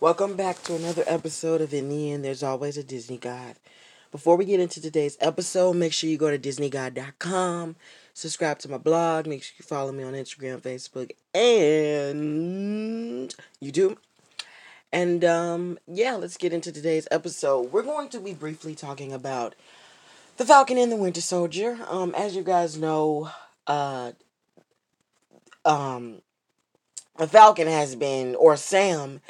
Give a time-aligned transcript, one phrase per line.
[0.00, 3.56] Welcome back to another episode of In the End, There's Always a Disney God.
[4.12, 7.74] Before we get into today's episode, make sure you go to DisneyGod.com,
[8.14, 13.96] subscribe to my blog, make sure you follow me on Instagram, Facebook, and YouTube.
[14.92, 17.72] And um, yeah, let's get into today's episode.
[17.72, 19.56] We're going to be briefly talking about
[20.36, 21.76] The Falcon and the Winter Soldier.
[21.88, 23.30] Um, as you guys know,
[23.66, 24.12] uh,
[25.64, 26.22] um,
[27.16, 29.20] the Falcon has been, or Sam,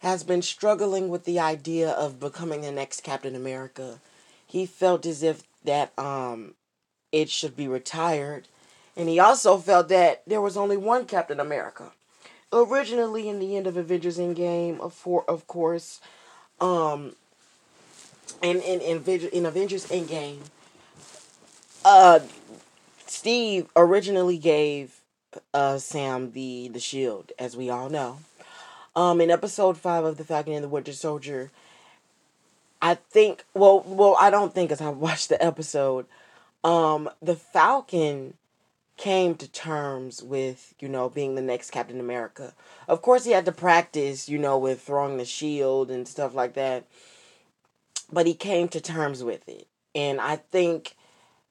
[0.00, 4.00] has been struggling with the idea of becoming the next Captain America.
[4.46, 6.54] He felt as if that um,
[7.12, 8.48] it should be retired,
[8.96, 11.92] and he also felt that there was only one Captain America.
[12.52, 16.00] Originally, in the end of Avengers Endgame, of for of course,
[16.60, 17.14] um,
[18.42, 20.38] in in in, in Avengers Endgame,
[21.84, 22.20] uh,
[23.06, 25.00] Steve originally gave
[25.52, 28.20] uh, Sam the the shield, as we all know.
[28.98, 31.52] Um, in episode five of the Falcon and the Winter Soldier,
[32.82, 36.06] I think well well I don't think as I watched the episode,
[36.64, 38.34] um, the Falcon
[38.96, 42.54] came to terms with you know being the next Captain America.
[42.88, 46.54] Of course, he had to practice you know with throwing the shield and stuff like
[46.54, 46.84] that,
[48.12, 50.96] but he came to terms with it, and I think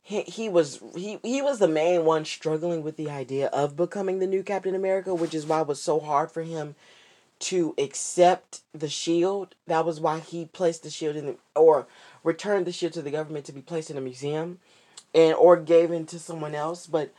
[0.00, 4.18] he, he was he, he was the main one struggling with the idea of becoming
[4.18, 6.74] the new Captain America, which is why it was so hard for him
[7.40, 9.54] to accept the shield.
[9.66, 11.86] That was why he placed the shield in the or
[12.22, 14.58] returned the shield to the government to be placed in a museum
[15.14, 17.12] and or gave it to someone else, but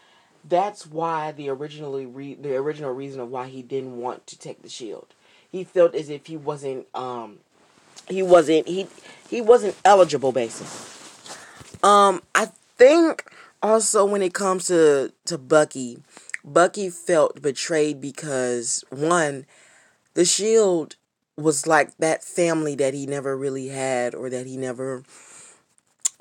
[0.47, 4.61] that's why the originally re- the original reason of why he didn't want to take
[4.61, 5.07] the shield.
[5.51, 7.39] He felt as if he wasn't um
[8.07, 8.87] he wasn't he
[9.29, 10.91] he wasn't eligible basically.
[11.83, 13.31] Um I think
[13.63, 15.99] also when it comes to to Bucky,
[16.43, 19.45] Bucky felt betrayed because one,
[20.15, 20.95] the Shield
[21.37, 25.03] was like that family that he never really had or that he never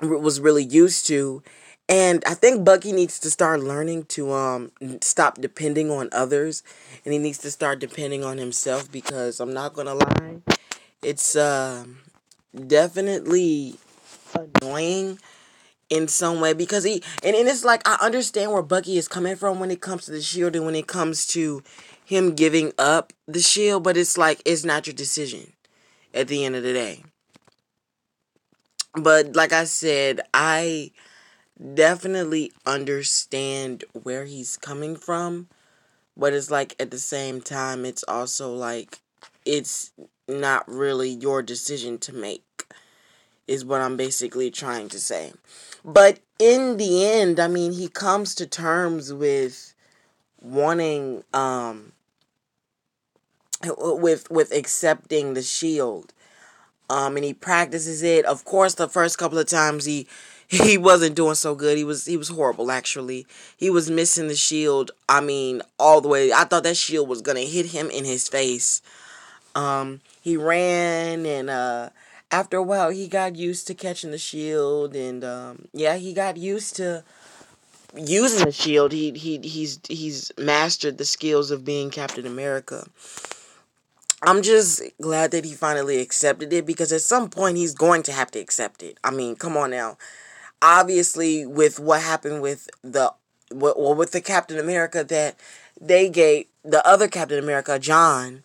[0.01, 1.41] was really used to.
[1.87, 4.71] And I think Bucky needs to start learning to um
[5.01, 6.63] stop depending on others
[7.03, 10.37] and he needs to start depending on himself because I'm not going to lie.
[11.01, 11.85] It's uh
[12.67, 13.75] definitely
[14.33, 15.19] annoying
[15.89, 19.35] in some way because he and, and it's like I understand where Bucky is coming
[19.35, 21.63] from when it comes to the shield and when it comes to
[22.03, 25.53] him giving up the shield, but it's like it's not your decision
[26.13, 27.03] at the end of the day.
[28.93, 30.91] But like I said, I
[31.73, 35.47] definitely understand where he's coming from,
[36.15, 38.99] but it's like at the same time it's also like
[39.45, 39.91] it's
[40.27, 42.43] not really your decision to make
[43.47, 45.33] is what I'm basically trying to say.
[45.83, 49.73] But in the end, I mean, he comes to terms with
[50.41, 51.91] wanting um
[53.77, 56.13] with with accepting the shield.
[56.89, 58.25] Um and he practices it.
[58.25, 60.07] Of course, the first couple of times he
[60.47, 61.77] he wasn't doing so good.
[61.77, 63.25] He was he was horrible actually.
[63.57, 64.91] He was missing the shield.
[65.09, 66.31] I mean, all the way.
[66.31, 68.81] I thought that shield was going to hit him in his face.
[69.55, 71.89] Um he ran and uh
[72.31, 76.37] after a while he got used to catching the shield and um, yeah he got
[76.37, 77.03] used to
[77.97, 78.91] using the shield.
[78.91, 82.85] He he he's he's mastered the skills of being captain america.
[84.21, 88.11] I'm just glad that he finally accepted it because at some point he's going to
[88.11, 88.97] have to accept it.
[89.03, 89.97] I mean come on now.
[90.61, 93.13] Obviously with what happened with the
[93.51, 95.35] well with the captain america that
[95.79, 98.41] they gave the other captain america john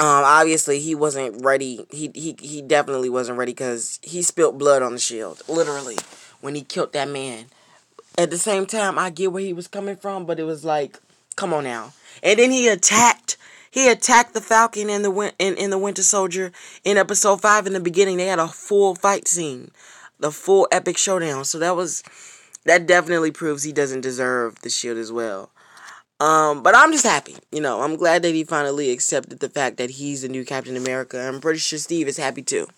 [0.00, 1.86] um, obviously he wasn't ready.
[1.90, 5.98] He he he definitely wasn't ready because he spilled blood on the shield, literally,
[6.40, 7.46] when he killed that man.
[8.16, 10.98] At the same time, I get where he was coming from, but it was like,
[11.36, 11.92] come on now.
[12.22, 13.36] And then he attacked.
[13.70, 16.50] He attacked the Falcon and the win- in, in the Winter Soldier
[16.82, 17.66] in episode five.
[17.66, 19.70] In the beginning, they had a full fight scene,
[20.18, 21.44] the full epic showdown.
[21.44, 22.02] So that was
[22.64, 25.50] that definitely proves he doesn't deserve the shield as well.
[26.20, 27.36] Um, but I'm just happy.
[27.50, 30.76] You know, I'm glad that he finally accepted the fact that he's the new Captain
[30.76, 31.18] America.
[31.20, 32.68] I'm pretty sure Steve is happy too.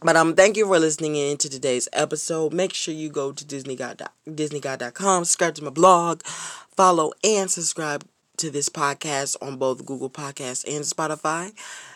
[0.00, 2.52] But um, thank you for listening in to today's episode.
[2.52, 6.22] Make sure you go to disneygod disneygod.com, subscribe to my blog,
[6.76, 8.04] follow and subscribe
[8.36, 11.52] to this podcast on both Google Podcasts and Spotify.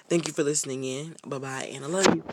[0.08, 1.14] Thank you for listening in.
[1.25, 2.25] Bye bye, and I love you.